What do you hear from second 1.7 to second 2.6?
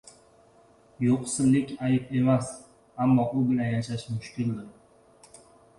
ayb emas,